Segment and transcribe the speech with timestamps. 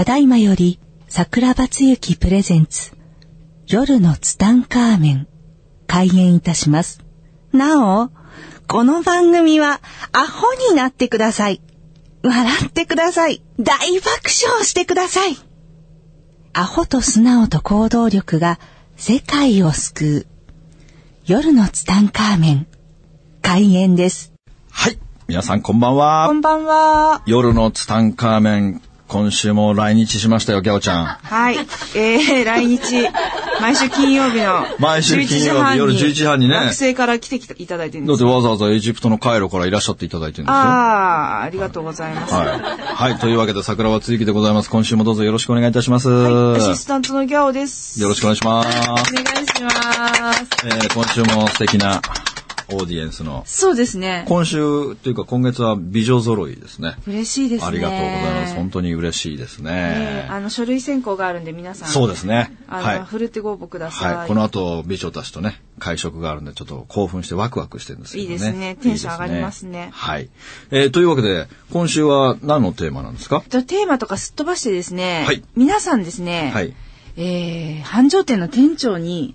[0.00, 2.92] ただいまより桜庭つゆきプレゼンツ
[3.66, 5.28] 夜のツタンカーメン
[5.86, 7.04] 開演いたします。
[7.52, 8.10] なお、
[8.66, 9.82] この番組は
[10.12, 11.60] アホになってください。
[12.22, 13.42] 笑ってください。
[13.58, 15.36] 大爆笑してください。
[16.54, 18.58] アホと素直と行動力が
[18.96, 20.26] 世界を救う。
[21.26, 22.66] 夜のツタンカーメン
[23.42, 24.32] 開演です。
[24.70, 24.98] はい。
[25.28, 26.26] 皆さんこんばんは。
[26.26, 27.22] こんばんは。
[27.26, 31.04] 夜のツタンカーメン、今週も来日しましたよ、ギャオちゃん。
[31.04, 31.56] はい。
[31.96, 32.78] えー、来日、
[33.60, 38.22] 毎週金曜日の毎週金曜日夜11時半にね学生から来ていただいてるんだって。
[38.22, 40.58] わざわざエジプトのカイロからいらっしゃっていただいてるんですよ。
[40.58, 42.32] はああ、ありがとうございます。
[42.32, 42.36] い。
[42.36, 43.16] はい。
[43.16, 44.70] というわけで、桜庭つゆきでございます。
[44.70, 46.08] 今週もどうぞよろしくお願いいたします。
[46.08, 48.00] アシスタントのギャオです。
[48.00, 48.68] よろしくお願いします。
[48.68, 48.96] お願
[49.42, 50.44] いします。
[50.66, 52.00] えー今週も素敵な
[52.72, 54.24] オーディエンスの、そうですね。
[54.28, 56.96] 今週というか今月は美女揃いですね。
[57.06, 57.66] 嬉しいですね。
[57.68, 58.54] ありがとうございます。
[58.54, 60.26] 本当に嬉しいですねね。
[60.30, 61.88] あの、書類選考があるんで皆さん。
[61.88, 62.56] そうですね。
[62.68, 63.04] あの、はい。
[63.04, 64.14] ふるってご応募ください。
[64.16, 64.28] はい。
[64.28, 68.32] この後、美女たちとね、会食があるんで、ちょっと興奮してワクワクしてるんですけどね。
[68.32, 70.28] いいですねテンション上がりますねいいですはい。
[70.70, 73.42] えーというわけで、今週は何のテーマなんですか？
[73.48, 75.24] テーマとかすっ飛ばしてですね。
[75.26, 76.50] はい皆さんですね。
[76.52, 76.74] はい。
[77.16, 79.34] えー、繁盛店の店長に、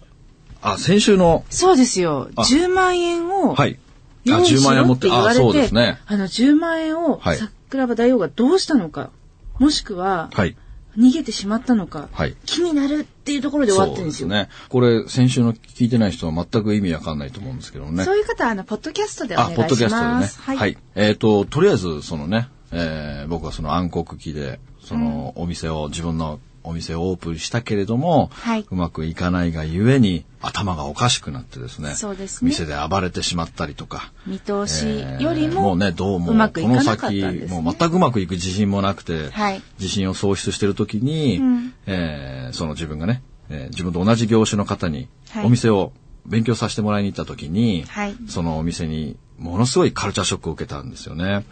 [0.74, 2.30] あ、先週の、そうですよ。
[2.36, 3.80] あ10万円を、はい。
[4.28, 6.00] あ、10用意しろ万円持って、言われて、そうですね。
[6.06, 9.12] あの10万円をはい桜庭大王がどうしたのか、
[9.60, 10.56] もしくははい。
[10.98, 14.30] 逃げてしまったのか、はい気になるっていうところで終わってるんですよ。
[14.30, 14.50] ね。
[14.70, 18.06] これ、先週の聞いてない人は全く意味わかんないと思うんですけどもね。
[18.06, 20.42] そういう方はあのポッドキャストでお願あ、いしポッドキャストでねます。。
[20.42, 20.78] はい。
[20.96, 28.66] えっ、と、とりあえず、そのね、えー僕はその暗黒期で、そのお店を、自分のお店をオープンしたけれども、はい。
[28.70, 32.50] うまくいかないがゆえに、頭がおかしくなってですね、そうですね。
[32.50, 39.62] 店で暴れてしまったりとか、見通しえーよりも、もうね、どうも、うまくいこの先、もう全くうまくいく自信もなくて、はい。
[39.80, 41.42] 自信を喪失してる時に、
[41.88, 45.46] えーその自分がね、えー自分と同じ業種の方にはい。
[45.46, 45.92] お店を
[46.26, 51.46] 勉強させてもらいに行った時に、はいそのお店にものすごいカルチャーショックを受けたんですよね。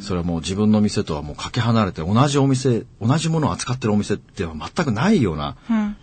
[0.00, 5.56] それはもう自分の店とはもうかけ離れて同じお店、同じものを扱ってるお店っては全くないような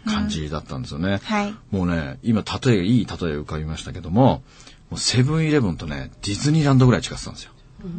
[0.05, 1.19] 感じだったんですよね。
[1.23, 4.41] はいもうね、今例え、いい例え浮かびましたけども、
[4.89, 7.51] もうセブンイレブンとね、ディズニーランドぐらい近ってたんですよ。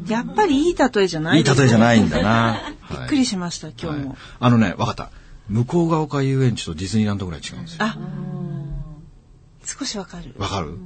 [0.08, 2.72] やっぱりいい例えじゃないいい例えじゃないんだな。
[2.90, 4.08] びっくりしました、今日も。
[4.10, 5.10] はいあのね、わかった。
[5.48, 7.84] 向こうが丘遊園地とディズニーランドぐらい違うんですよ。
[7.84, 7.96] あ、
[9.78, 10.34] 少しわかる。
[10.38, 10.78] わかる、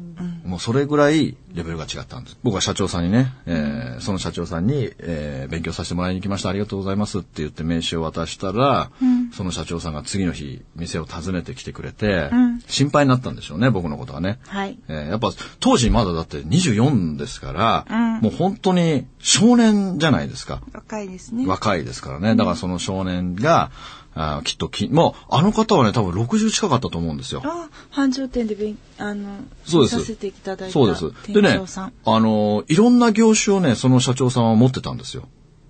[0.44, 2.37] もうそれぐらいレベルが違ったんです。
[2.43, 6.48] 僕は社長さんにね、えーその社長さんに、えー勉強させてもらいに来ました。
[6.48, 8.91] ありがとうございますって言って名刺を渡したら、
[9.37, 12.31] その社長さんが次の日、店を訪ねてきてくれて、
[12.66, 14.41] 心配になったんでしょうね、僕のことはね。
[14.48, 14.76] はい。
[14.88, 20.60] えーやっぱ当時まだだって24ですから、もう本当に少年じゃないですか。
[20.75, 21.47] 若いですね。
[21.47, 22.34] 若いですからね。
[22.34, 23.71] だからその少年が、
[24.14, 27.42] あーきっとき、もうあの方はね、多分60近かったと思うんですよ。
[27.44, 31.10] あ、繁盛店で勉あのそうですさせていただいたそうです。
[31.26, 31.60] 店でね
[32.04, 35.28] あの、いろんな業種をね、その社長さんは持ってたんですよ。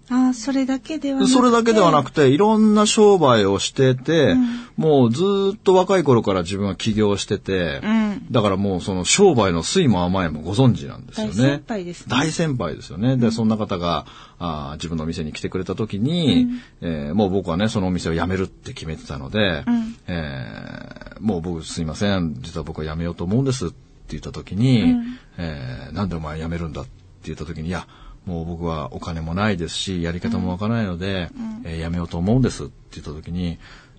[0.09, 1.35] あ、それだけではなくて。
[1.35, 4.35] それだけではなくて、いろんな商売をしてて、
[4.77, 8.27] もうずーっと若い頃から自分は起業してて、ん。
[8.31, 11.33] だからもうその商売の酸いも甘いもご存知なんですよね。
[11.33, 12.07] 大先輩ですね。
[12.11, 13.17] 大先輩ですよね。
[13.17, 14.07] で、そんな方が、
[14.39, 16.49] あー自分のお店に来てくれた時に、
[16.81, 19.65] えーもう僕はね、そのお店を辞めるって決めてたので、
[20.09, 23.75] えーもう僕すいません、実は僕は辞めようと思うんですって
[24.11, 24.97] 言った時に、
[25.39, 26.91] えーなんでお前辞めるんだって
[27.25, 27.87] 言った時に、いや、
[28.27, 31.29] もう僕はお金もないですし、やり方もわからないので、
[31.65, 33.59] えー辞めようと思うんですって言った時に、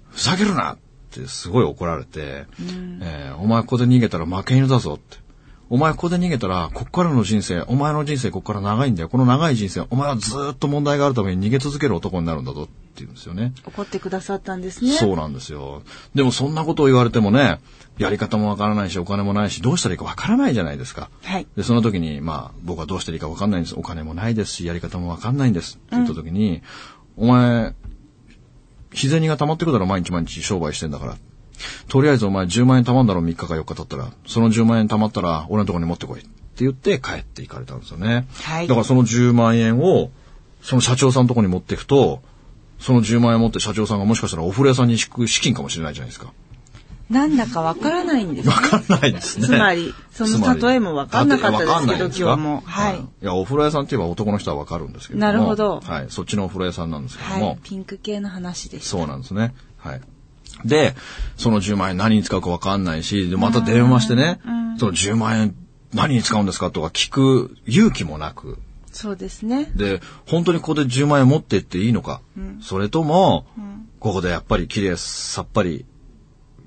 [0.09, 0.78] ふざけるなっ
[1.11, 2.45] てすごい怒られて、
[3.01, 5.22] えーお前ここで逃げたら負け犬だぞって。
[5.73, 9.09] お前ここで逃げたら、こっからの人生、お前の人生こっから長いんだよ。
[9.09, 13.53] この長い人生、お前はずーっと問題があるために逃げ続ける男になるんだぞって言うんですよね。
[13.66, 14.91] 怒ってくださったんですね。
[14.91, 15.81] そうなんですよ。
[16.13, 17.59] でもそんなことを言われてもね、
[17.97, 21.09] やり方もわからないし、お金もないし、どうしたらいいかわからないじゃないですか。
[21.23, 21.47] はい。
[21.57, 23.73] で、その時に、まあ、僕はどうしたらいいかわかんないんです。
[23.75, 25.79] お金もないですし、やり方もわかんないんです。
[25.87, 26.61] って言った時に、
[27.17, 27.73] お前、
[28.93, 31.17] 日銭が溜まってくだろ、毎日毎日商売してんだから。
[31.87, 34.11] とりあえずお前10万円貯まんだろ、3日か4日経ったら。
[34.27, 36.21] その10万円貯まったら、俺のところに持ってこい。
[36.21, 36.29] って
[36.63, 38.27] 言って帰って行かれたんですよね。
[38.41, 40.11] はいだからその10万円を、
[40.61, 42.21] その社長さんのところに持っていくと、
[42.79, 46.31] その10万円持って社長さんがもしかしたらお風呂屋さんに敷く資金かもしれないじゃないですか。
[47.09, 48.53] なんだかわからないんです、ね。
[48.53, 49.45] わかんないですね。
[49.45, 55.25] つまりその例えもわかんなかったですけど今日もはいいや、お風呂屋さんって言えば男の人はわかるんですけども。
[55.25, 56.05] なるほどはい。
[56.09, 57.47] そっちのお風呂屋さんなんですけども。
[57.49, 57.57] はい。
[57.63, 58.89] ピンク系の話でした。
[58.89, 59.53] そうなんですね。
[59.77, 60.01] はい。
[60.66, 60.96] で、
[61.38, 64.40] その10万円何に使うかわかんないし、で、また電話してね、
[64.78, 65.55] その10万円
[65.94, 68.58] 何に使うんですかとか聞く勇気もなく、
[68.91, 69.72] そうですね。
[69.76, 72.22] で、本当にここで10万円持ってっていいのか、
[72.61, 73.46] それとも、
[74.00, 75.85] ここでやっぱり綺麗さっぱり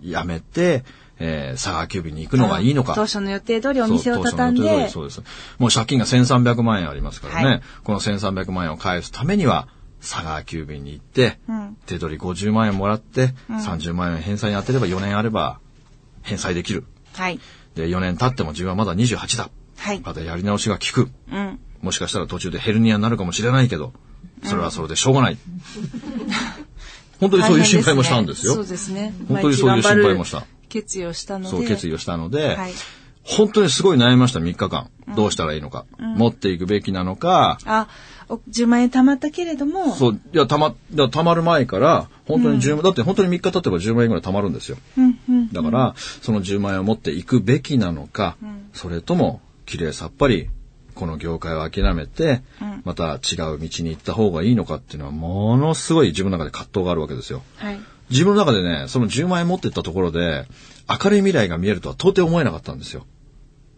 [0.02, 0.84] やめて、
[1.18, 2.94] えー、佐川急便に行くのがいいのか。
[2.94, 4.88] 当初の予定通りお店を畳んで。
[4.90, 5.22] そうです。
[5.58, 7.46] もう借金が1300万円ありますからね。
[7.46, 9.68] はいこの1300万円を返すためには、
[10.08, 15.60] 佐川急便に行って、うん手取り50万円もらって、30万円返済に当てれば4年あれば
[16.22, 16.84] 返済できる。
[17.12, 17.40] はい。
[17.74, 19.50] で、4年経っても自分はまだ28だ。
[19.76, 20.00] はい。
[20.00, 21.10] またやり直しが効く。
[21.30, 21.60] うん。
[21.82, 23.92] もしかしたら途中でヘルニアになるかもしれないけど、
[24.44, 25.38] それはそれでしょうがない。
[27.20, 28.54] 本当にそういう心配もしたんですよ。
[28.54, 29.14] そうですね。
[29.28, 31.50] 本当にそういう心配もした決意をしたので。
[31.50, 32.72] そう決意をしたので、はい。
[33.22, 34.90] 本当にすごい悩みました、3日間。
[35.16, 35.86] どうしたらいいのか。
[35.98, 44.78] 持っていくべきなのか、あ、お10万円貯まったけれども、そう、いや、たま、いやたまる前から、本当に10万、だって本当に3日経てば10万円ぐらいたまるんですよ。
[44.98, 45.52] うんうん。
[45.52, 48.36] だから、その10万円を持っていくべきなのか、
[48.72, 50.48] それとも、綺麗さっぱり、
[50.94, 52.42] この業界を諦めて、
[52.84, 57.42] また違う道に行った方がいいのかっていうのは、ものすごい自分の中で葛藤があるわけですよ。
[57.56, 57.80] はい。
[58.10, 60.46] 自分の中でね、その10万円持ってったところで、
[60.88, 63.04] 明るい未来が見えるとは到底思えなかったんですよ。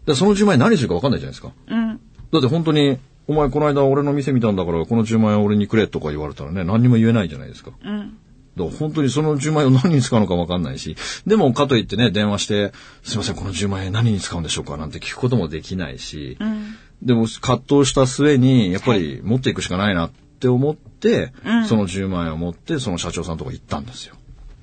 [0.05, 1.51] でその10万円何するか分かんないじゃないですか。
[1.67, 1.99] うん。
[2.31, 2.97] だって本当に、
[3.29, 7.69] お前この間俺の店見たんだから、この10万円俺にくれとか言われたらね、何にも言えないじゃないですか。
[7.85, 8.17] うん。
[8.57, 10.97] だから本当にその10万円を何に使うのか分かんないし、
[11.27, 12.73] でもかといってね、電話して、
[13.03, 16.75] すいません、この10万円何に使うんでしょうかなんて聞くこともできないし、うん。
[17.03, 24.15] でも葛藤した末に、やっぱり持っていくしかないなって思って、うんその10万円を持って、その社長さんのとこ行ったんですよ。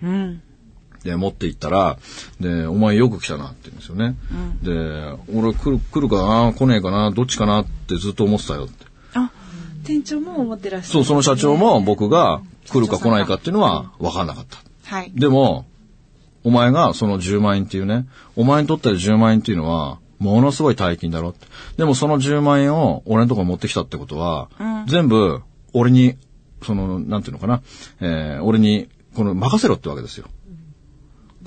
[0.02, 0.42] うん。
[1.06, 1.98] で、持って行ったら、
[2.40, 4.16] で、お前よく来たなって言うんですよね。
[4.62, 8.86] で、俺来る、来るかな来ねえかなどっちかなってずっと思ってたよって。
[9.14, 9.30] あ、
[9.84, 14.58] 店長も思ってらっしゃる、そう、その社長も僕が来るか来ないかっていうのは分かんなかった。
[14.94, 15.12] はい。
[15.14, 15.64] でも、
[16.44, 18.06] お前がその10万円っていうね、
[18.36, 21.46] お前にとっての10万円っていうのは、ものすごい大金だろって。
[21.76, 25.42] でもその10万円を俺のところに持ってきたってことは、うん全部
[25.72, 26.16] 俺に、
[26.62, 27.60] その、なんていうのかな、
[28.00, 30.26] えー俺に、この任せろってわけですよ。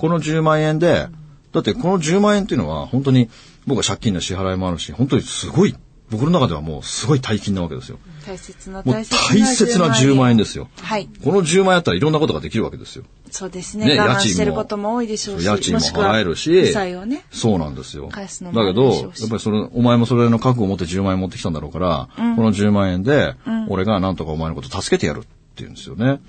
[0.00, 1.08] この10万円で、
[1.52, 3.28] だってこの10万円っていうのは本当に
[3.66, 5.76] 僕は借金の支払いもあるし、本当にすごい、
[6.10, 7.98] 僕の中ではもうすごい大金なわけですよ。
[8.26, 10.68] 大切な大切な大切な10万円ですよ。
[10.80, 11.06] はい。
[11.22, 13.04] この10万円あったらいろんなことができるわけですよ。
[13.30, 13.88] そうですね。
[13.88, 15.46] ね家賃もしてることも多いでしょうし。
[15.46, 17.26] 家賃も払えるし、負債をね。
[17.30, 18.08] そうなんですよ。
[18.08, 23.34] 返すのもあだけど、やっぱりそれ、お前もそれの覚悟を持って10万円持ってきたんだろうから、この10万円で、
[23.68, 26.20] 俺がなんとかお前のこと助けてやるって言うんですよね。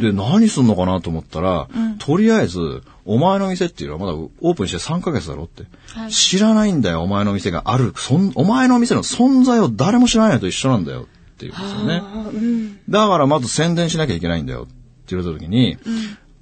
[0.00, 1.68] で、何すんのかなと思ったら、
[1.98, 5.64] とりあえず、お前の店っていうのはまだオープンして3ヶ月だろって。
[5.94, 7.92] はい知らないんだよ、お前の店がある。
[7.96, 11.04] そん、お前の店の存在を誰も知らないのと一緒なんだよっ
[11.36, 12.02] て言うんですよね。
[12.02, 12.78] あうん。
[12.88, 14.72] だからまず宣伝しなきゃいけないんだよって
[15.16, 15.78] 言われた時に、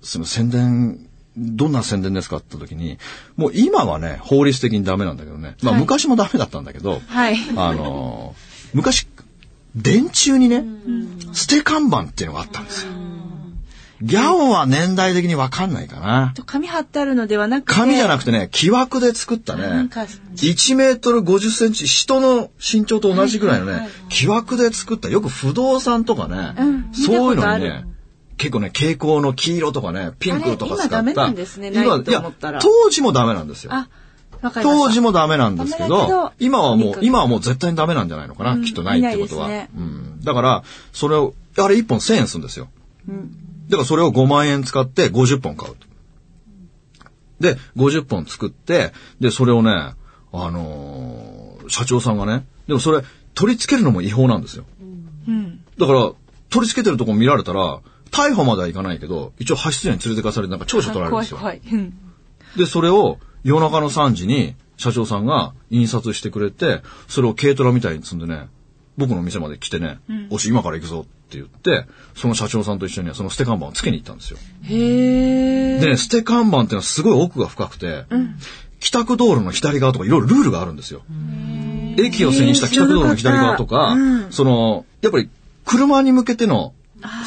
[0.03, 2.99] その宣伝、どんな宣伝ですかって時に、
[3.37, 5.57] もう今はね、法律的にダメなんだけどね。
[5.63, 7.37] まあはい昔もダメだったんだけど、はい。
[7.57, 9.07] あのー昔、
[9.83, 10.65] 電柱にね、
[11.33, 12.93] 捨て看板っていうのがあったんですよ。
[14.01, 16.33] ギャオンは年代的にわかんないかな。
[16.37, 17.75] と紙貼ってあるのではなくて。
[17.75, 20.03] 紙じゃなくてね、木枠で作ったね、なんか、
[20.37, 27.85] 1メートル50センチ、人の身長と同じぐらいのね、木枠で作った、よく不動産とかね、うんそういうのにね、
[28.37, 31.01] 結構ね、蛍光の黄色とかね、ピンクとか使った。
[31.01, 33.73] 今ダメなんですね今ないと思ったら当時もダメなんですよ。
[34.43, 39.49] 当時もダメなんですけど今はもう、今はもう絶対にダメなんじゃないのかな、うんきっとないってことは。
[39.49, 40.21] ねうん。
[40.23, 42.69] だから、それを、あれ1本1000円するんですよ。
[43.09, 43.31] うん。
[43.69, 45.87] だからそれを5万円使って50本買うと。
[47.41, 49.71] で、50本作って、で、それをね、
[50.33, 53.03] あのー社長さんがね、でもそれ、
[53.35, 54.65] 取り付けるのも違法なんですよ。
[55.27, 55.61] うん。
[55.79, 56.13] だから、
[56.49, 57.81] 取り付けてるとこ見られたら、
[58.11, 61.39] 逮捕まではいかないけど、一応派出所に連れてかされてなんか調書取られるんですよ。
[61.39, 61.81] 怖い怖い。
[61.81, 61.95] うん。
[62.57, 68.49] で、それを夜中の3時に社長さんが印刷してくれて、それを軽トラみたいに積んでね、
[68.97, 69.99] 僕の店まで来てね、
[70.31, 74.39] おし、今から行くぞって言って、その社長さんと一緒にその捨て看板をつけに行ったんですよ。
[74.63, 75.81] へえ。
[75.81, 78.07] でね、捨て看板っていうのはすごい奥が深くて、
[78.81, 81.03] 帰宅道路の左側とかいろいろルールがあるんですよ。
[81.99, 85.29] 駅を背にした帰宅道路の左側とか、うんその、やっぱり
[85.65, 86.73] 車に向けての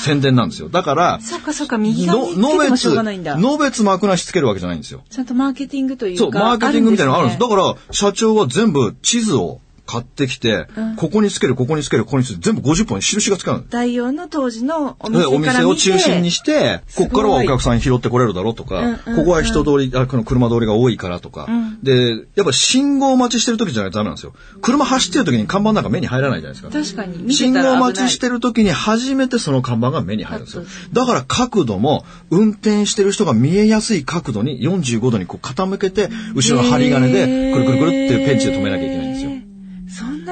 [0.03, 0.69] 宣伝なんですよ。
[0.69, 3.37] だから、そっかそっか、右側につけのてもしょうがないんだ。
[3.37, 5.03] のべつ幕なしつけるわけじゃないんですよ。
[5.09, 6.23] ちゃんとマーケティングというか。
[6.23, 7.39] そう、マーケティングみたいなのあるんです。
[7.41, 9.59] ねだから、社長は全部地図を
[9.91, 13.63] 買ってきて、ここにつける、ここにつける、ここにつける、全部50本に印がつかる。
[13.69, 24.33] 代用の当時のおでお店から見て店を中心にして、ここからはお客さん拾ってこれるだろうとか、うんうんうんここは人通り、あこの車通りが多いからとか、んで、やっぱ信号待ちしてる時じゃないとダメなんですよ。
[24.61, 27.03] 車走ってる時に看板なんか目に入らないじゃないですか。
[27.03, 27.53] 確かに信。
[27.53, 30.95] 号待ちしてる時に初めてその看板が目に入るんですよあ。
[30.95, 39.10] だから角度も運転してる人が見えやすい角度に45度にこう傾けて、後ろの針金でくるくるくるっていうペンチで止めなきゃいけない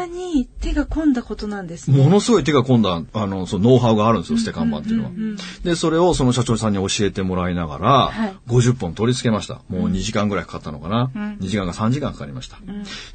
[0.06, 1.98] に手が込んだことなんですね。
[1.98, 5.12] ものすごい手が込んだ、あの、そのノウハウがあるんですよ、捨て看板っていうのは。
[5.64, 9.62] で、それをその社長さんに教えてもらいながら、はい50本取り付けました。
[9.70, 11.12] もう2時間ぐらいかかったのかな。
[11.40, 12.58] 2時間か3時間かかりました。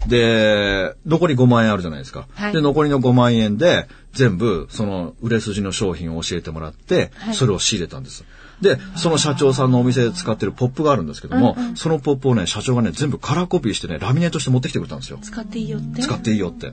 [0.07, 2.27] で、残り5万円あるじゃないですか。
[2.35, 8.25] はいで、残りの5万円で、全部、その、売れ筋の商品を教えてもらって、それを仕入れたんです。
[8.65, 15.19] で、その社長さんのお店で使ってるポップがあるんですけども、そのポップをね、社長がね、全部カラーコピーしてね、ラミネートして持ってきてくれたんですよ。
[15.23, 16.03] 使っていいよって？
[16.03, 16.73] 使っていいよって。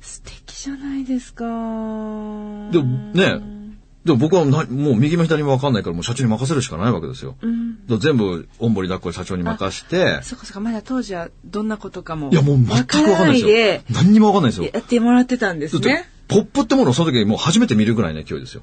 [0.00, 1.44] 素敵じゃないですか。
[1.44, 2.84] でも
[3.14, 3.60] ね、
[4.04, 7.36] でも僕はなもう右も左も分かんないからもう社長に任せるしかないわけですよ。
[7.40, 7.50] だか
[7.88, 12.30] ら全部おんぼり抱っこで社長に任して、そっかそっか、まだ当時はどんなことかも。
[12.30, 13.94] いやもう全く分かんないですよ。
[14.02, 14.70] 何にも分かんないですよ。
[14.72, 16.08] やってもらってたんですね。
[16.28, 18.62] ポップってものをその時もう初めて見るぐらいの勢いですよ。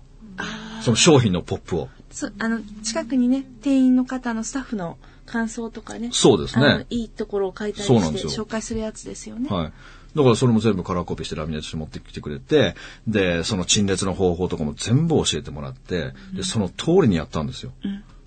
[0.87, 1.89] その商品のポップを。
[2.09, 6.11] そあの、近くにね、店員の方のスタッフの感想とかね。
[6.13, 9.49] そうですねいいところを書いたりして紹介するやつですよね。
[9.49, 9.73] はい。
[10.15, 12.75] だからそれも全部カラーコピーしてラミネートして持ってきてくれて、
[13.05, 17.73] で、その陳列の方法とかも全部教えてもらって、で、その通りにやったんですよ。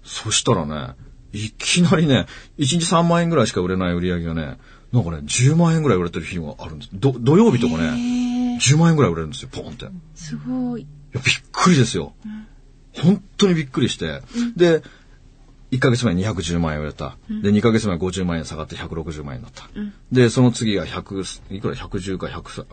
[0.05, 0.97] そしたらね、
[1.33, 2.27] いきなりね、
[2.59, 4.59] 1日3万円ぐらいしか売れない売り上げがね、
[4.93, 6.91] なんかね、10万円ぐらい売れてる日があるんです。
[6.93, 9.87] ど土曜日とかね、10万円ぐらい売れるんですよ、ポンって。
[9.87, 10.87] いすごい。
[11.13, 12.13] や、びっくりですよ。
[12.95, 14.23] 本当にびっくりして。
[14.57, 14.83] で、
[15.71, 17.17] 1ヶ月前に210万円売れた。
[17.29, 19.69] で、2ヶ月前50万円下がって160万円だった。
[20.11, 22.67] で、その次が100、いくら？110か100、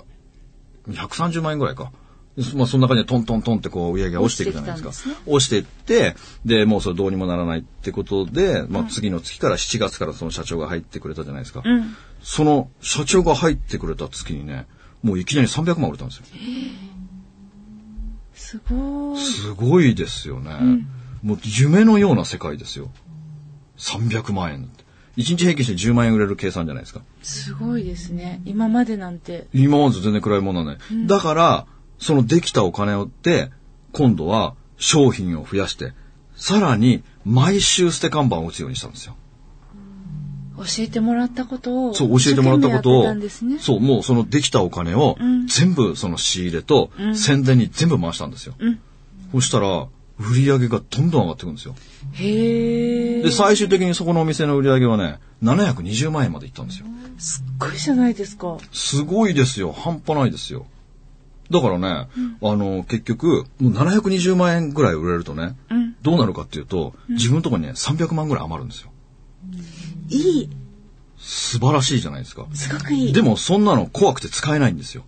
[0.90, 1.92] 130万円ぐらいか。
[2.36, 5.16] でまあ、その中にはトントントンってこう売り上げが落ちていくじゃないですか。
[5.26, 11.64] 落ちていって、で、もうそれどうにもならないってことで、まあ次の月から7月からその社長が入ってくれたじゃないですか。
[12.22, 14.68] その社長が入ってくれた月にね、
[15.02, 16.26] もういきなり300万売れたんですよ。
[18.38, 19.20] すごい。
[19.20, 20.86] すごいですよね。
[21.24, 22.90] もう夢のような世界ですよ。
[23.78, 24.86] 300万円って。
[25.18, 27.02] 1日平均して10万円売れる計算じゃないですか。
[27.24, 28.42] すごいですね。
[28.46, 29.48] 今までなんて。
[29.54, 30.78] 今までと全然暗いものはない。
[31.08, 31.68] だから、
[31.98, 33.52] そのできたお金をで、
[33.92, 35.94] 今度は商品を増やして、
[36.36, 39.16] さらに毎週捨て看板を打つようにしたんですよ。
[40.58, 41.94] 教えてもらったことを。
[41.94, 43.16] そう、教えてもらったことを。
[43.60, 48.56] そう、もうそのできたお金を、全部その仕入れと、宣伝に全部回したんですよ。
[49.32, 49.88] そしたら、
[50.20, 51.76] 売り上げがどんどん上がっていくんですよ。
[52.14, 53.22] へえ。
[53.22, 56.88] で、最終的にそこのお店の売り上げはね、720万円までいったんですよ。
[57.20, 58.58] すっごいじゃないですか。
[58.72, 59.72] すごいですよ。
[59.72, 60.66] 半端ないですよ。
[61.52, 61.88] だからね、
[62.42, 65.56] あの、結局、もう720万円ぐらい売れるとね、
[66.02, 68.92] どうなるかっていうと、自分のところにね、300万ぐらい余るんですよ。
[70.10, 70.50] いい。
[71.20, 72.46] 素晴らしいじゃないですか。
[72.54, 73.14] すごくいい。
[73.14, 75.04] でも、そんなの怖くて使えないんですよ。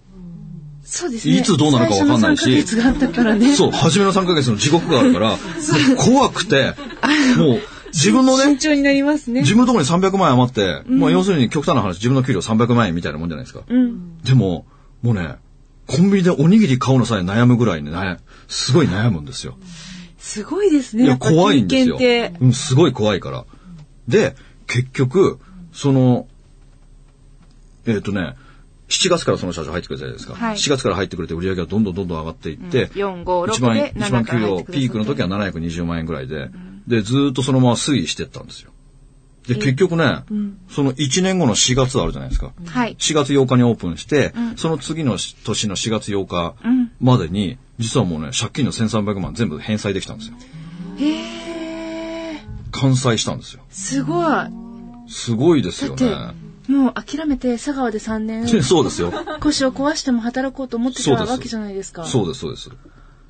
[0.84, 1.38] そうですね。
[1.38, 3.56] いつどうなるかわかんないし最初の3ヶ月があったからね。
[3.56, 5.38] そう、初めの3ヶ月の地獄があるから、
[5.98, 6.74] 怖くて、
[7.38, 7.62] もう、
[7.94, 9.42] 自分のね、慎重になりますね。
[9.42, 13.64] 自分のところに300万円余って、まあ要するに極端な話、自分の給料300万円みたいなもんじゃないですか。
[14.24, 14.66] でも、
[15.02, 15.36] もうね、
[15.86, 19.58] コンビニでおにぎり買うのさえ悩むぐらいね、悩すごい悩むんですよ。
[20.18, 21.06] すごいですね。
[21.06, 21.98] いや、怖いんですよ。
[22.42, 23.46] うん、すごい怖いから。
[24.08, 24.36] で、
[24.70, 25.40] 結局、
[25.74, 26.28] その、
[27.86, 28.36] えっ、とね、
[28.88, 30.34] 7月からその社長入ってくれたじゃないですか。
[30.34, 36.50] はい7月から入ってくれて売り上げがどんどんどんどん上がっていって、4、5、6一番、で一番7から入給料、ピークの時は720万円ぐらいで、
[36.88, 38.72] で、ずーっとそのまま推移してったんですよ。
[39.48, 40.24] で、結局ね、
[40.70, 42.52] その1年後の4月あるじゃないですか。
[42.66, 42.96] はい。
[43.00, 46.56] 4月8日にオープンして、その次の年の4月8日
[47.00, 50.36] までに、実はもうね、借金の1300万全部返済できたんですよ。
[51.00, 51.49] へえ。
[52.80, 53.62] 完済したんですよ。
[53.70, 54.36] すごい。
[55.08, 56.10] すごいですよね。
[56.10, 56.34] だ
[56.68, 59.12] もう諦めて佐川で3年 そうですよ。
[59.42, 62.06] 腰を壊しても働こうと思ってたわけじゃないですか。
[62.06, 62.70] そうです、そうです。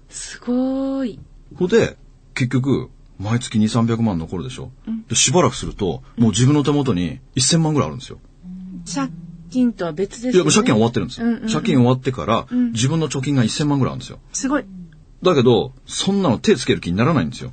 [0.10, 1.20] すごい。
[1.56, 1.98] ほで、
[2.36, 4.72] 結局、毎月2、300万残るでしょ、
[5.08, 8.20] で、しばらくすると、もう自分の手元に1000万ぐらいあるんですよ。
[8.94, 9.10] 借
[9.50, 10.44] 金とは別ですいや、よね。
[10.44, 11.27] もう借金は終わってるんですよ。
[11.27, 14.20] うんうんうん借金終わってから、自分の貯金が1000万ぐらいあるんですよ。
[14.34, 14.65] すごい。
[15.24, 17.51] だけど、そんなの手つける気にならないんですよ。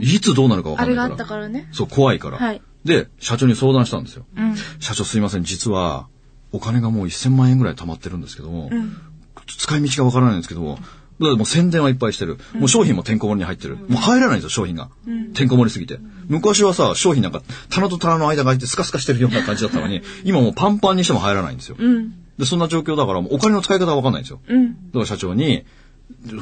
[0.00, 1.04] いつどうなるかわかんないから。
[1.04, 1.68] あれがあったからね。
[1.72, 2.38] そう、怖いから。
[2.38, 4.24] はいで、社長に相談したんですよ。
[4.36, 4.56] うん。
[4.78, 6.06] 社長すいません、実は、
[6.52, 8.70] お金がもう1000万円ぐらい貯まってるんですけども、
[9.46, 10.78] 使い道がわからないんですけども、
[11.20, 12.38] だからもう宣伝はいっぱいしてる。
[12.54, 13.76] もう商品もてんこ盛りに入ってる。
[13.76, 14.88] もう入らないんですよ、商品が。
[15.34, 15.98] てんこ盛りすぎて。
[16.28, 21.76] 昔はさ、商品なんか棚と棚の間が空いてスカスカしてるような感じだったのに、今もうパンパンにしても入らないんですよ。
[21.78, 22.14] うん。
[22.38, 24.40] で、そんな状況だからもうお金の使い方がわかんないんですよ。
[24.46, 24.86] うん。
[24.86, 25.64] だから社長に、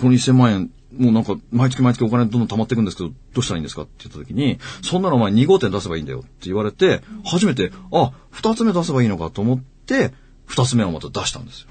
[0.00, 10.12] この1000万円、もうなんか、毎月毎月お金どんどん溜まっていくんですけど、どうしたらいいんですかって言った時に、そんなのお前2号店出せばいいんだよって言われて、初めて、あ、2つ目出せばいいのかと思って、
[10.49, 11.69] 2つ目をまた出したんですよ。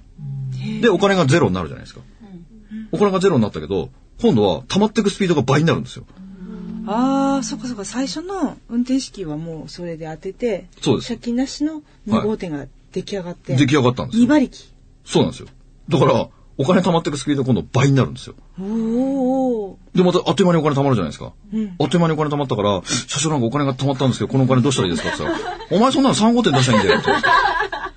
[0.82, 2.02] で、お金がゼロになるじゃないですか。
[2.92, 3.90] お金がゼロになったけど、
[4.22, 6.06] 今度は溜まっていくスピードが倍になるんですよ。
[6.88, 7.86] ああ、そっかそっか。
[7.86, 13.56] 最初の運転式はもうそれで当てて、そうです借金なしの2号店が出来上がって。
[13.56, 14.58] 出来上がったんですよ2馬力。
[15.04, 15.48] そうなんですよ。
[15.90, 18.36] だから、お金貯まっていくスピードが今度倍になるんですよ。
[19.94, 21.26] で、またあっという間にお金貯まるじゃないですか。
[21.80, 25.14] あっという間にお金貯まったから、社長なんかお金が貯まったんですけど、このお金どうしたらいいですか？
[25.14, 27.12] って言ったら、お前そんなの3号店出したらいいんだよって。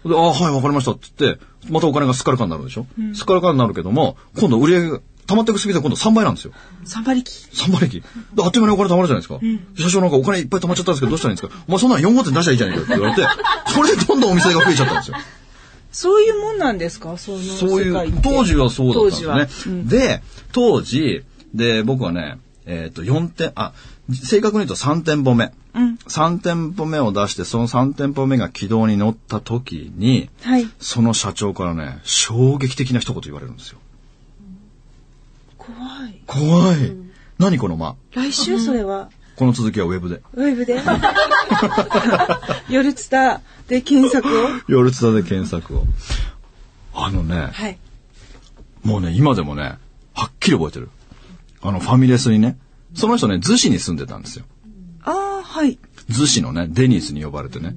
[0.09, 6.53] で、ああ、はい、わかりましたって言って、またお金がスカルカになるでしょ、スカルカになるけども、今度売り上げが溜まっていくスピードが今度3倍なんですよ。
[6.85, 7.31] 三馬力。
[7.31, 8.01] 3倍力。
[8.35, 9.39] であっという間にお金貯まるじゃないですか。
[9.77, 12.83] 社長なんかお金いっぱい貯まっちゃったんですけど、どうしたらいいんですかお前そんなの4号店出したらいいじゃないか？
[12.83, 13.23] って言われて、
[13.73, 15.17] それでどんどんお店が増えちゃったんですよ。
[15.91, 17.17] そういうもんなんですか？
[17.17, 19.83] そういう、当時はそうだったんですね。
[19.85, 23.73] で、当時、で、僕はね、えっ、と、4店、あ、
[24.13, 25.53] 正確に言うと3店舗目。
[25.75, 30.67] うん3店舗目を出して、その3店舗目が軌道に乗った時に、はい。
[30.81, 33.79] その社長からね、衝撃的な一言言われるんですよ。
[35.59, 35.77] 怖
[36.09, 36.23] い。
[36.27, 36.97] 怖い。
[37.39, 37.97] 何この間？
[38.13, 40.21] 来週それは、この続きはウェブで。
[40.35, 40.83] ウェブで？
[42.69, 44.49] 夜ツタで検索を？
[44.67, 45.87] 夜ツタで検索を。
[46.93, 47.79] あのね、はい。
[48.83, 49.79] もうね、今でもね、
[50.13, 50.89] はっきり覚えてる。
[51.63, 52.59] あの、ファミレスにね、
[52.95, 54.45] その人ね、逗子に住んでたんですよ。
[55.05, 55.79] ああ、はい。
[56.11, 57.77] 逗子のね、デニースに呼ばれてね、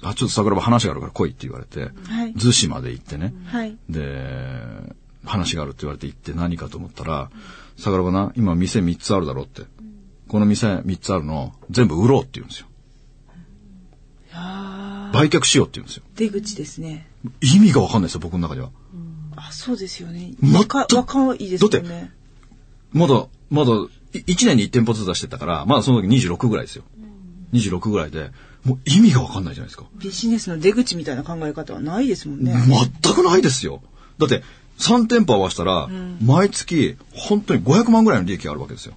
[0.00, 3.76] あ、ちょっと桜庭話があるから来いって言われて、はい逗子まで行ってね、はい。
[3.90, 7.30] で、話があるって言われて行って何かと思ったら、
[7.78, 9.62] 桜庭な、今店3つあるだろうって。
[10.28, 12.66] この店3つあるの全部売ろうって言うんですよ。
[15.12, 16.02] 売却しようって言うんですよ。
[16.16, 17.08] 出口ですね。
[17.40, 18.70] 意味がわかんないですよ、僕の中では。
[19.36, 20.32] あ、そうですよね。
[20.42, 22.12] 若若いですよだってね。
[22.92, 23.72] まだ、まだ、
[24.12, 26.84] い1年に1店舗ずつ出してたから、まだその時26ぐらいですよ。
[27.52, 28.30] 26ぐらいで、
[28.64, 29.84] もう意味がわかんないじゃないですか。
[29.96, 32.54] ビジネスの出口みたいな考え方はないですもんね。
[33.02, 33.82] 全くないですよ。
[34.18, 34.42] だって、
[34.78, 35.88] 3店舗合わせたら、
[36.20, 38.94] 毎月、本当に500万ぐらいの利益があるわけですよ。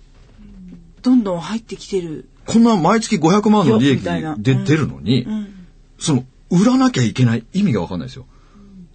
[1.08, 2.28] どんどん入ってきてる。
[2.46, 4.42] こんな毎月500万の利益でうん。
[4.42, 5.48] 出るのに、ん。
[5.98, 8.26] その、売らなきゃいけない意味がわかんないですよ。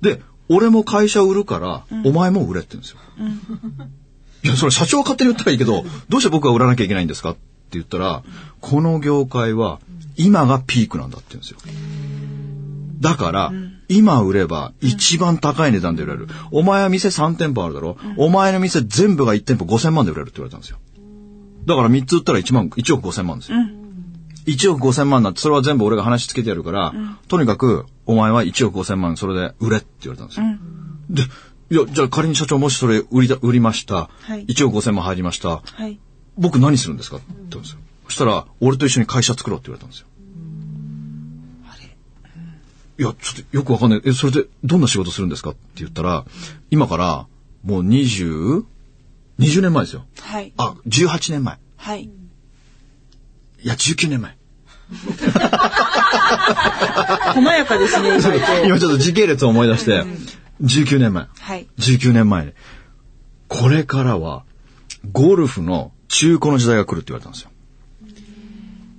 [0.02, 2.98] で、俺も会社売るから、お前も売れって言うんですよ。
[4.44, 7.40] いや、それ社長は勝手に言ったらいいけど、どうして僕が売らなきゃいけないんですかって
[7.72, 8.22] 言ったら、
[8.60, 9.80] この業界は、
[10.16, 11.58] 今がピークなんだって言うんですよ。
[13.00, 13.52] だから、
[13.88, 16.28] 今売れば一番高い値段で売れる。
[16.50, 20.78] お前は店3店舗あるだろ、お前の店全部が1店舗5000万で売れるって言われたんですよ。
[21.64, 23.58] だから3つ売ったら1万、1億5000万ですよ。
[24.46, 26.94] 1億5000万になって、それは全部俺が話つけてやるから、
[27.28, 30.46] とにかく、お前は1億5000万それで売れって言われたんですよ。
[31.10, 31.22] で、
[31.70, 34.10] いや、じゃあ仮に社長もしそれ売りだ、売りました。
[34.20, 35.62] はい1億5000万入りました。
[35.64, 35.98] はい。
[36.36, 37.78] 僕何するんですかって言うんですよ。
[38.06, 40.06] そしたら、俺と一緒に会社作ろうって言われたんですよ。
[42.98, 44.02] いや、ちょっとよくわかんない。
[44.04, 46.24] え、それでどんな仕事するんですかって言ったら、
[46.70, 47.26] 今から
[47.64, 48.64] もう20、
[49.38, 50.04] 20年前ですよ。
[50.20, 50.52] はい。
[50.56, 51.58] あ、18年前。
[51.76, 52.02] はい。
[52.04, 52.10] い
[53.62, 54.36] や、19年前。
[57.34, 58.18] 細やかです ね。
[58.66, 60.04] 今ちょっと時系列を思い出して、
[60.62, 61.26] 19年前。
[61.38, 61.66] はい。
[61.78, 62.52] 19年前に。
[63.48, 64.44] これからは、
[65.12, 67.50] ゴルフの中古の時代が来るって言われたんですよ。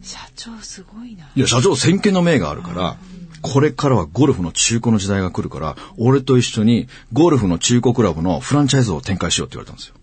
[0.02, 1.26] 社長すごいな。
[1.36, 2.98] いや、社長、先見の明があるから、
[3.42, 9.96] これからはゴルフの中古の時代が来るから、俺と一緒にゴルフの中古クラブのフランチャイズを展開しようって言われたんですよ。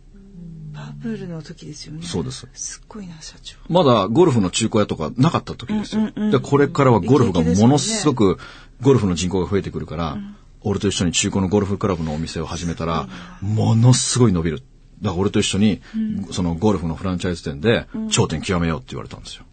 [1.03, 2.03] バブルの時ですよね。
[2.03, 2.47] そうです。
[2.55, 3.57] すっごいな、社長。
[3.69, 6.03] まだゴルフの中古屋とかなかった時ですよ。
[6.03, 8.39] うんうんうんで、これからはゴルフがものすごく、
[8.81, 10.19] ゴルフの人口が増えてくるから、
[10.63, 13.09] 俺と一緒に中古のゴルフクラブのお店を始めたら、
[13.41, 14.63] ものすごい伸びる。
[15.01, 15.81] だから俺と一緒に、
[16.33, 19.45] そのゴルフのフランチャイズ店で頂点極めようって言われたんですよ。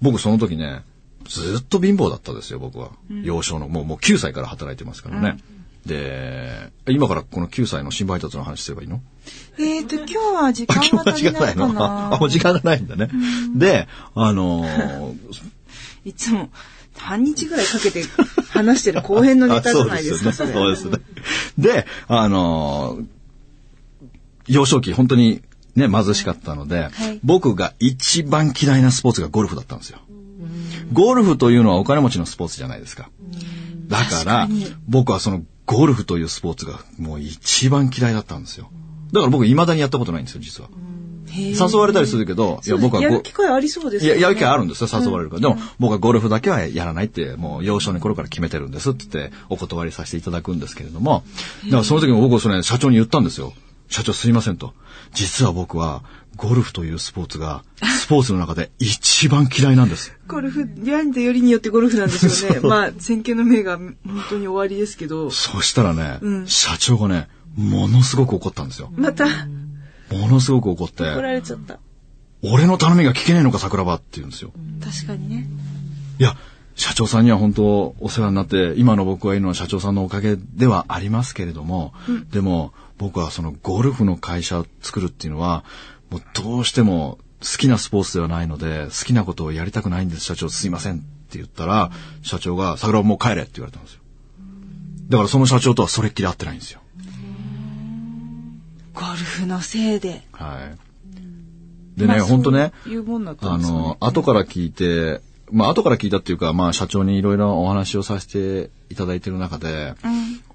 [0.00, 0.82] 僕その時ね、
[1.24, 2.90] ずっと貧乏だったですよ、僕は。
[3.22, 5.38] 幼少の、もうもう9歳から働いてますからね。
[5.88, 9.00] で、今からこの9歳の新配達の話すればいいの？
[9.58, 12.14] えーと、今日は時あ、間が足りないかな。
[12.14, 13.08] あ、もう時間がないんだね。
[13.56, 15.14] で、あのー
[16.04, 16.48] いつも
[16.96, 18.02] 半日ぐらいかけて
[18.50, 20.52] 話してる後編のネタじゃないですか、 あそうですよね。
[20.54, 21.04] そうですね。
[21.58, 23.04] で、あのー
[24.46, 25.42] 幼少期本当に
[25.74, 29.98] ね、貧しかったので、はい僕が一番嫌いなスポーツがゴルフだったんですよ。
[30.92, 33.10] ゴルフというのはお金持ちのスポーツじゃないですか。
[33.88, 34.48] だから
[34.88, 38.70] 僕はそのゴルフというスポーツがもう一番嫌いだったんですよ。
[39.12, 40.70] だから僕未だにやったことないんですよ、実は。
[41.30, 44.16] 誘われたりするけど、いや僕はやゴる機会ありそうですいや。
[44.16, 45.42] やる気はあるんですよ、誘われるから。
[45.42, 51.22] でも、僕はゴルフだけはやらないって、もう幼少の頃から決めてるんですって言って、お断りさせていただくんですけれども、
[51.66, 53.52] だからその時も僕はそれ、社長に言ったんですよ。
[53.90, 54.72] 社長すいませんと。
[55.12, 56.02] 実は僕は、
[56.36, 57.64] ゴルフというスポーツが、
[58.00, 60.12] スポーツの中で一番嫌いなんです。
[60.26, 62.60] ゴルフ、やんでよりによってゴルフなんですよね。
[62.60, 63.96] まあ、先見の明が本
[64.28, 68.92] 当に終わりですけど、そしたらね、うん社長がね、ものすごく怒ったんですよ。
[68.96, 71.80] また、ものすごく怒って、怒られちゃった。
[72.42, 74.52] 俺の頼みが聞けねえのか、桜庭って言うんですよ。
[74.82, 75.48] 確かにね。
[76.18, 76.36] いや、
[76.76, 81.92] 社長さんには本当お世話になって、今の僕がいるのは社長さんのおかげではありますけれども、
[82.30, 85.64] でも僕はそのゴルフの会社を作るっていうのは、
[86.10, 91.90] もうどうしても好きなスポーツではないので、好きなことをやりたくないんです、社長すいませんって言ったら、
[92.22, 94.00] 社長が、桜もう帰れって言われたんですよ。
[95.08, 96.80] だからその社長とはそれっきり会ってないんですよ。
[98.94, 100.22] ゴルフのせいで。
[100.32, 100.72] は
[101.96, 102.00] い。
[102.00, 109.94] でね、まあ本当ね、そういうもんだったあの、後から聞いて、まあ後から聞いたっていうか、まあ社長にいろいろお話をさせていただいてる中で、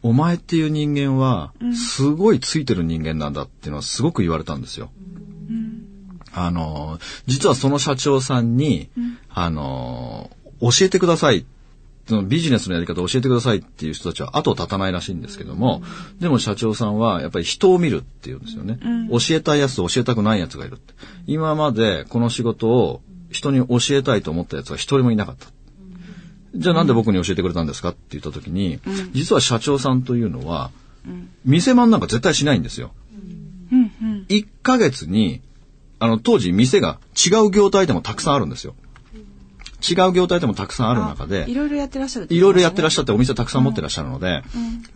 [0.01, 4.91] お前っていう人間は、すごいついてる人間なんだっていうのはすごく言われたんですよ。
[6.33, 8.89] あの、実はその社長さんに、
[9.29, 10.29] あの、
[10.61, 11.45] 教えてください。
[12.07, 15.81] そのビジネスのやり方を教えてくださいっていう人たちは後を絶たないらしいんですけども、
[16.19, 18.77] でも社長さんはやっぱり人を見るっていうんですよね。
[19.09, 20.93] 教えたいやつと教えたくないやつがいるって。
[21.27, 25.47] 今までこの仕事を人に教えたいと思ったやつは一人もいなかった。
[26.55, 28.79] じゃあなんで僕に教えてくれたんですかって言った時に、
[29.13, 30.71] 実は社長さんというのは、
[31.45, 32.91] 店番なんか絶対しないんですよ。
[34.29, 35.41] 1ヶ月に、
[36.03, 38.75] あの、当時店が違う業態でもたくさんあるんですよ。
[39.81, 44.43] 違う業態でもたくさんある中で、いろいろやってらっしゃる、いろいろやってらっしゃってお店たくさん持ってらっしゃるので、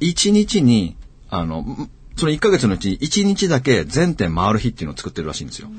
[0.02, 0.98] 一、日に、
[1.30, 5.70] あの、んその1ヶ月のうちに1日だけ全店回る日っていうのを作ってるらしいんですよ。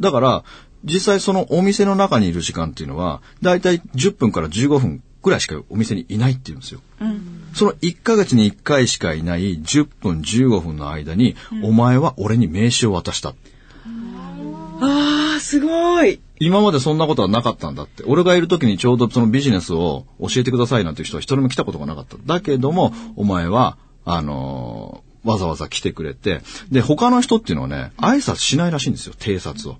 [0.00, 0.44] だから、
[0.84, 6.80] 実際そのお店の中にいる時間っていうのは、だいたい10分から15分くらいしかお店にいないっていうんですよ。
[7.52, 13.34] その1ヶ月に1回しかいない10分15分の間に、お前は俺に名刺を渡した。
[14.80, 16.20] ああ、すごい。
[16.40, 18.04] 今までそんなことはなかったんだって。
[18.06, 22.16] 俺がいる時にちょうどそのビジネスを教えてくださいなんていう人は一人も来たことがなかった。
[22.24, 29.76] だけども、お前は、あのーわざわざ来てくれて、で、他の人っていうのはね、挨拶しないらしいんですよ、偵察を。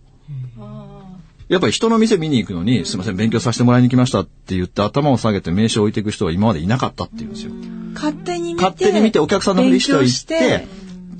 [1.48, 7.52] やっぱり人の店見に行くのに、すいません、勉強させてもらいに来ましたって言って頭を下げて名刺を置いていく人は今までいなかったっていうんですよ。
[7.94, 8.64] 勝手に見て。
[8.64, 10.66] 勝手に見てお客さんのふりしておいて、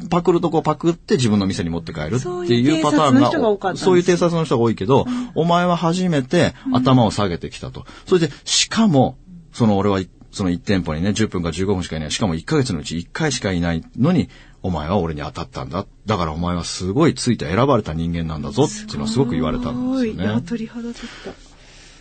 [0.09, 7.87] パクるとこパクって自分の店に持って帰るっていうパターンがそういう偵察の人が多いけど、お前は初めて頭を下げてきたと。
[8.07, 9.17] それで、しかも、
[9.53, 12.11] その俺は、その1店舗にね、10分か15分しかいない。
[12.11, 14.29] しかも1ヶ月のうち1回しかいないのに、
[14.63, 15.87] お前は俺に当たったんだ。
[16.07, 20.43] だからお前はすごいついて選ばれた人間なんだぞっていうのはすごく言われたんですよね。
[20.47, 21.49] 鳥肌立った。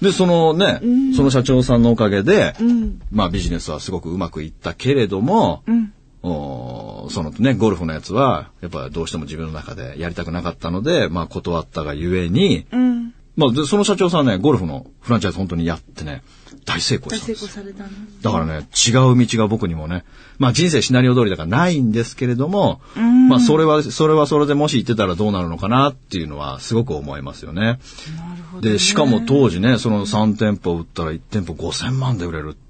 [0.02, 0.82] で、そのね、
[1.16, 2.56] その社長さんのおかげで、
[3.12, 5.64] まあビジネスはすごくうまくいったけれども、
[7.08, 12.66] おそのね、ゴルフのやつは、やっぱどうしても自分の中でやりたくなかったので、まあ断ったがゆえに、
[13.38, 16.24] まあで、その社長さんはね、ゴルフのフランチャイズ本当にやってね、
[16.66, 17.90] 大成功大成したんです功されたの。
[18.22, 20.04] だからね、違う道が僕にもね、
[20.40, 22.82] まあ人生シナリオ通りだからないんですけれども、
[23.30, 27.80] まあそれは、それはそれでもし言ってたらどうなるのかなっていうのはすごく思いますよね。
[28.62, 32.67] で、しかも当時ね、その3店舗売ったら1店舗5000万で売れるって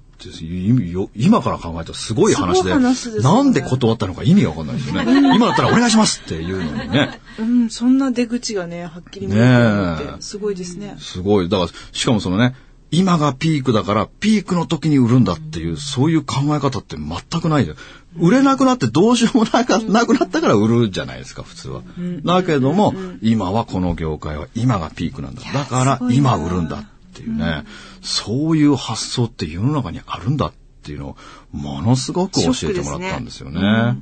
[1.14, 2.80] 今から考えたらすごい話で、ね
[3.22, 5.12] なんで断ったのか意味がわかんないですよね。
[5.34, 7.20] 今だったらお願いしますっていうのにね。
[7.38, 10.96] うん、そんな出口がね、はっきり見えてるのって、すごいですね。
[10.98, 11.48] すごい。
[11.48, 12.54] だから、しかもそのね、
[12.90, 17.74] 今がピークだから、ピークの時に売るんだっていう、そういう考え方って全くないで。
[18.18, 21.82] 売れなくなってどうしようもなかなくなったから売るじゃないですか、普通は。
[22.24, 25.42] だけども、今はこの業界は今がピークなんだ。
[25.52, 26.84] だから今売るんだ
[27.18, 27.64] っていうね、
[28.00, 30.52] そういう発想って世の中にあるんだっ
[30.82, 31.16] ていうのを、
[31.52, 33.60] ものすごく教えてもらったんですよね。
[33.60, 33.96] だか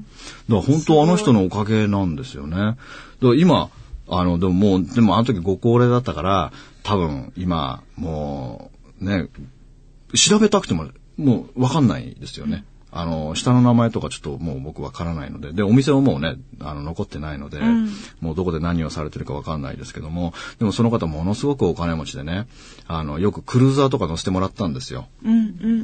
[0.49, 2.57] ら本当あの人のおかげなんですよね。
[2.57, 2.77] だか
[3.21, 3.71] ら今、
[4.09, 6.53] あの、でももう、でもあの時ご高齢だったから、
[6.83, 9.29] 多分今、もう、ね、
[10.15, 12.65] 調べたくても、もうわかんないですよね。
[12.99, 17.61] あの、下の名前とかちょっともう僕わからないので、で、お店ももうね、あの、残ってないので、
[18.21, 22.47] もうどこで何をされてるかわかんないですけども、でもその方ものすごくお金持ちでね、
[22.87, 25.09] あの、よくクルーザーとか乗せてもらったんですよ。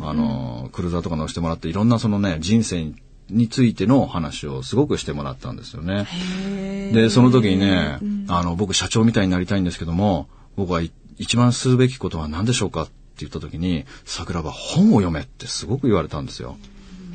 [0.02, 2.92] あの、クルーザーとか乗せてもらって、いろんなそのね、人生
[3.28, 6.06] についての話をすごくしてもらったんですよね。
[6.94, 7.98] で、その時にね、
[8.28, 16.56] あの、僕社長みたいになりたいんですけども、僕はい一番するべきことは何でしょうかって言った時に、桜庭本を読めってすごく言われたんですよ。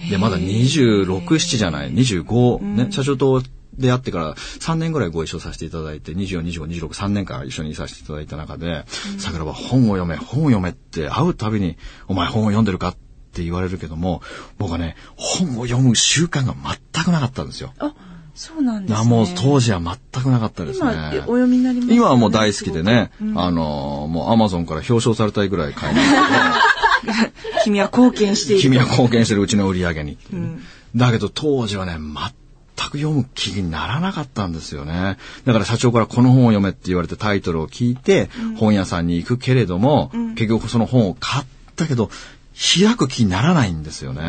[0.10, 3.41] で、まだ26、7じゃない、25、ね、社長と
[3.77, 8.86] 出会ってから3年ぐらいご一緒させていただいて、24、25、26、3年間一緒にいさせていただいた中で、
[9.17, 12.95] 桜庭本を読め、本を読めって会うたびに、お前本を読んでるかっ
[13.33, 14.21] て言われるけども、
[14.57, 16.55] 僕はね、本を読む習慣が
[16.93, 17.73] 全くなかったんですよ。
[17.77, 17.93] あ、
[18.33, 19.10] そうなんですあね。
[19.10, 20.91] もう当時は全くなかったですね。
[20.91, 26.17] 今、お読みになります今はもう大好きでね、あのーもうアマゾンから表彰されたいぐらい買いに行って
[27.63, 28.61] 君は貢献している。
[28.61, 30.17] 君は貢献してるうちの売り上げに。
[30.95, 31.97] だけど当時はね、
[32.89, 35.17] く読む気にならなかったんですよね。
[35.45, 42.09] だから社長からこの本を読めって言われてタイトルを聞いて、本屋さんに行くけれども、結局その本を買ったけど、
[42.55, 44.21] 開く気にならないんですよね。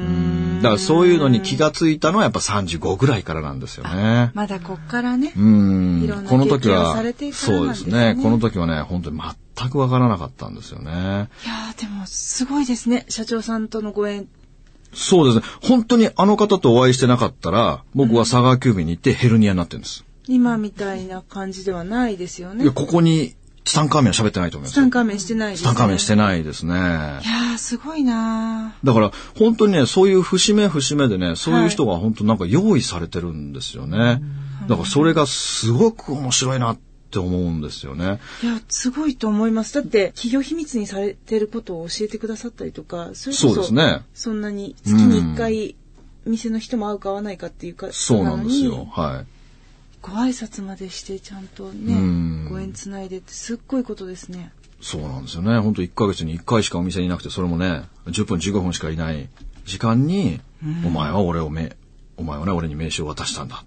[0.00, 4.30] うんだからそういうのに気がついたのはやっぱ35ぐらいからなんですよね。
[4.34, 5.32] まだこっからね。
[5.36, 9.20] うんいろんなこの時経験をはされていくからそうなんですねねこの時はね本当に
[9.56, 10.90] 全くわからなかったんですよね。
[10.92, 13.06] いやーでもすごいですね。
[13.08, 14.28] 社長さんとのご縁。
[14.92, 20.04] そうですね本当にあの方とお会いしてなかったら僕は佐川急便に行ってヘルニアになってるんです。
[20.26, 22.72] 今みたいな感じではないですよねいや。
[22.72, 23.34] ここに
[23.70, 24.90] ツタンカーメンは喋ってないと思いますよツタン。
[24.90, 25.62] カーメンしてないです、ね。
[25.62, 26.74] ツタンカーメンしてないですね。
[26.74, 34.20] いやーすごいなだから本当にねそういう節目節目でねそういう人が本当なんか用意されてるんですよね。
[34.68, 36.78] だからそれがすごく面白いなっ
[37.10, 38.20] て思うんですよね。
[38.42, 39.74] ーいや、すごいと思います。
[39.74, 45.74] だって、企業秘密にされてることを教えてくださったりとか、それこそ、そうですねそんなに月に一回、
[46.24, 48.86] 店の人も会うか会わないかっていうか、そうなんですよ。
[48.90, 49.39] はい。
[50.02, 54.52] ご挨拶までしてちゃんとうんね、ご縁つないでってすっごいことですね。
[54.80, 55.58] そうなんですよね。
[55.58, 59.28] 本当1ヶ月に1回しかお店にいなくて、それもね、10分15分しかいない
[59.66, 60.40] 時間に、
[60.86, 61.76] お前は俺をめ、
[62.16, 63.64] お前はね、俺に名刺を渡したんだ。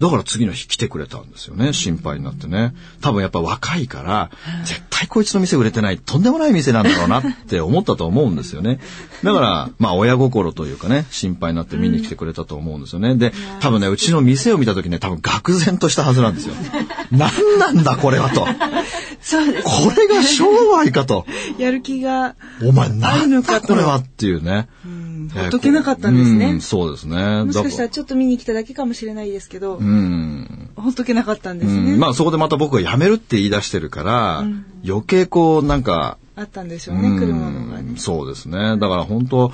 [0.00, 1.72] だから次の日来てくれたんですよね。
[1.72, 2.74] 心配になってね。
[3.00, 4.30] 多分やっぱ若いから、
[4.64, 8.80] 絶対こいつの店売れてない、とんでもない店なんだろうなって思ったと思うんですよね。
[9.22, 13.14] だから、まあ親心というかね、心配になって見に来てくれたと思うんですよね。
[13.14, 16.54] で、多分ね、うちの店を見た時ね、多分愕然としたはずなんですよ。
[17.12, 18.46] 何なんだこれはと。
[19.24, 19.64] そうです。
[19.64, 20.44] これが商
[20.76, 21.24] 売かと。
[21.58, 23.10] やる気が、お前な
[23.66, 24.68] これはっていうね。
[25.32, 27.44] ほっとけなかったんですねうんそうですね。
[27.44, 30.70] もしかしたらだちょっと見に来ただけかもしれないですけど、うん。
[30.76, 31.96] ほっとけなかったんですうね。
[31.96, 34.44] んまあそこでまた僕が辞めるって言い出してるから、
[34.86, 37.96] 余計こうなんか、あったんでしょうね、来るものがねうん。
[37.96, 38.76] そうですね。
[38.76, 39.52] だから本当、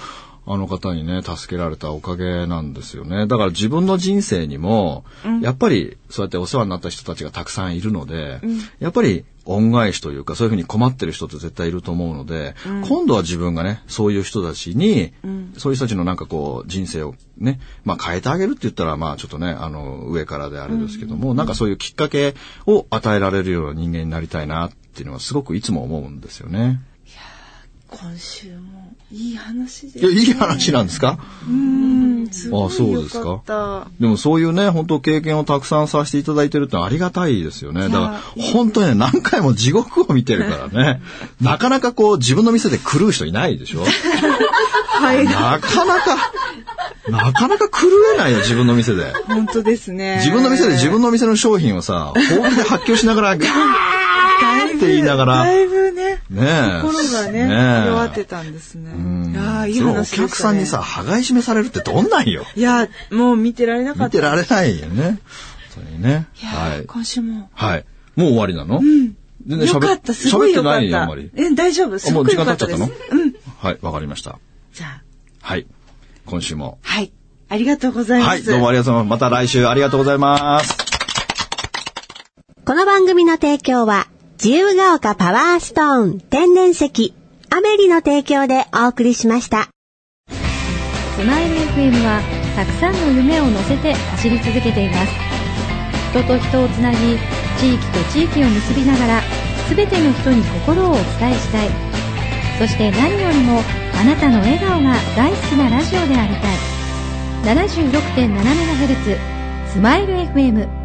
[0.52, 3.28] あの方にね、助けられたおかげなんですよね。
[3.28, 5.04] だから自分の人生にも、
[5.42, 8.40] やっぱりそうやってお世話になった人たちがたくさんいるので、
[8.80, 12.54] やっぱり恩返しというか、そういうふうに困ってる人って絶対いると思うので、
[12.88, 15.12] 今度は自分がね、そういう人たちに、
[15.56, 22.34] そういう人たちのなんかこう、人生をね、まあ変えてあげるって言ったら、まあちょっとね、あの、上からであれですけども、なんかそういうきっかけ
[22.66, 26.80] を与えられるような人間になりたいなっていうのはすごくいつも思うんですよね。
[27.90, 28.79] 今週も
[29.12, 31.18] いい話でいや、いい話なんですか？
[31.48, 33.88] うん、すごあそうですか？
[33.98, 37.82] でもそういうね、本当経験をたくさんさせていただいてるってありがたいですよね。
[37.82, 41.00] だから本当にね、何回も地獄を見てるからね。
[41.40, 43.82] なかなかこう自分の店で狂う人いないでしょ？
[45.00, 45.24] はい。
[45.24, 46.16] なかなか、
[47.08, 49.12] なかなか狂えないよ、自分の店で。
[49.26, 50.16] 本当ですね。
[50.18, 53.48] 自分の店で自分の店の商品をさ、ホームで発狂しながら、ガ ー
[54.76, 56.46] って言いながら、だいぶね、ね
[56.78, 56.80] え。
[56.82, 58.90] 心がね、ねえ弱ってたんですね。
[58.92, 60.28] うんいやーいい話でしたね。
[60.28, 62.44] 客さんにさ、羽交い締めされるってどんなんよ。
[62.56, 64.04] いや、もう見てられなかった。
[64.06, 65.18] 見てられないよね。
[65.70, 66.28] それにね。
[66.40, 66.86] いやーはい。
[66.86, 67.50] 今週も。
[67.54, 67.84] はい。
[68.16, 68.80] もう終わりなの？
[68.80, 70.80] 全然喋よかった、すごいよかった。
[70.80, 71.30] 喋ってないよ、あんまり。
[71.34, 73.14] え、大丈夫、すあもう時ごくよかっ間経っちゃったです。
[73.14, 73.22] の？
[73.22, 73.34] うん。
[73.58, 74.38] はい、わかりました。
[74.72, 75.02] じゃあ、
[75.40, 75.66] はい。
[76.26, 76.78] 今週も。
[76.82, 77.12] はい。
[77.48, 78.28] ありがとうございます。
[78.28, 79.20] はい、どうもありがとうございます。
[79.20, 80.76] また来週ありがとうございます。
[82.64, 84.06] この番組の提供は、
[84.42, 87.12] 自由が丘パワーストーン天然石、
[87.50, 89.68] アメリの提供でお送りしました。
[90.30, 92.22] スマイル FM は
[92.56, 95.12] たくさんの夢を乗せて走り続けています。
[96.12, 96.96] 人と人をつなぎ
[97.58, 99.22] 地域と地域を結びながら
[99.68, 101.68] 全ての人に心をお伝えしたい。
[102.60, 103.60] そして何よりも
[104.00, 106.56] あなたの笑顔が大好きなラジオでありたい。
[107.44, 109.18] 76.7MHz
[109.68, 110.79] スマイル FM